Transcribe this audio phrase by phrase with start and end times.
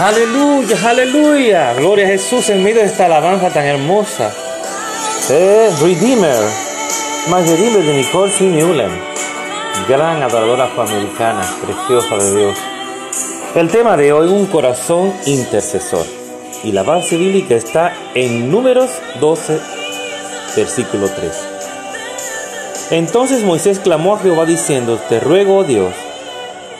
[0.00, 1.74] Aleluya, aleluya.
[1.74, 4.32] Gloria a Jesús en medio de esta alabanza tan hermosa.
[5.28, 6.42] Eh, Redeemer.
[7.28, 8.44] Más Redeemer de Nicole C.
[8.44, 8.98] Newland.
[9.86, 12.58] Gran adoradora afroamericana, preciosa de Dios.
[13.54, 16.06] El tema de hoy, un corazón intercesor.
[16.64, 18.90] Y la base bíblica está en Números
[19.20, 19.60] 12,
[20.56, 21.32] versículo 3.
[22.92, 25.92] Entonces Moisés clamó a Jehová diciendo, te ruego, Dios,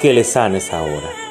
[0.00, 1.27] que le sanes ahora.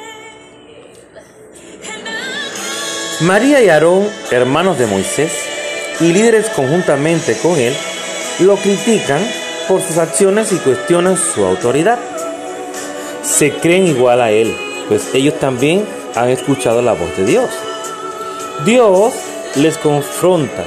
[3.20, 5.32] María y Aarón, hermanos de Moisés,
[5.98, 7.74] y líderes conjuntamente con él,
[8.38, 9.20] lo critican
[9.66, 11.98] por sus acciones y cuestionan su autoridad.
[13.24, 17.50] Se creen igual a él, pues ellos también han escuchado la voz de Dios.
[18.64, 19.12] Dios
[19.56, 20.64] les confronta,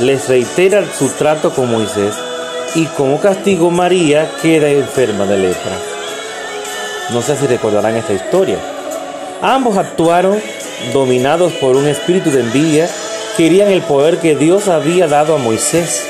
[0.00, 2.14] les reitera su trato con Moisés
[2.74, 5.72] y como castigo María queda enferma de lepra.
[7.14, 8.58] No sé si recordarán esta historia.
[9.40, 10.38] Ambos actuaron
[10.92, 12.88] dominados por un espíritu de envidia,
[13.36, 16.06] querían el poder que Dios había dado a Moisés.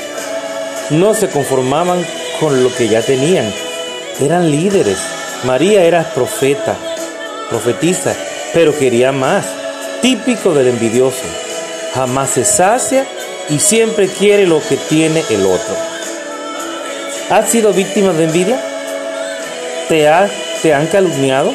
[0.89, 2.05] No se conformaban
[2.39, 3.51] con lo que ya tenían.
[4.19, 4.97] Eran líderes.
[5.43, 6.75] María era profeta,
[7.49, 8.13] profetiza,
[8.53, 9.45] pero quería más.
[10.01, 11.23] Típico del envidioso.
[11.93, 13.05] Jamás se sacia
[13.49, 15.75] y siempre quiere lo que tiene el otro.
[17.29, 18.61] ¿Has sido víctima de envidia?
[19.87, 20.09] ¿Te,
[20.61, 21.53] te han calumniado?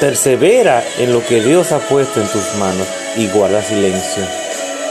[0.00, 4.22] Persevera en lo que Dios ha puesto en tus manos y guarda silencio.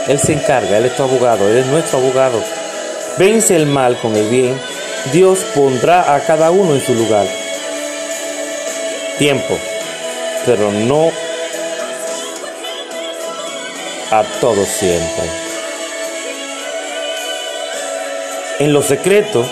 [0.06, 2.42] Él se encarga, Él es tu abogado, Él es nuestro abogado.
[3.18, 4.58] Vence el mal con el bien.
[5.12, 7.26] Dios pondrá a cada uno en su lugar.
[9.18, 9.58] Tiempo,
[10.44, 11.10] pero no
[14.10, 15.24] a todos siempre.
[18.58, 19.46] En lo secreto,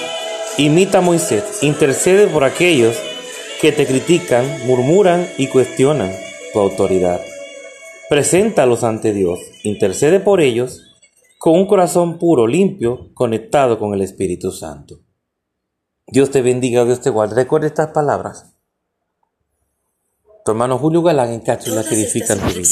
[0.58, 2.96] imita a Moisés, intercede por aquellos
[3.60, 6.12] que te critican, murmuran y cuestionan
[6.52, 7.20] tu autoridad.
[8.08, 10.82] Preséntalos ante Dios, intercede por ellos
[11.38, 15.00] con un corazón puro, limpio, conectado con el Espíritu Santo.
[16.06, 17.34] Dios te bendiga, Dios te guarde.
[17.34, 18.52] Recuerda estas palabras.
[20.44, 22.64] Tu hermano Julio Galán en que edifican tu vida.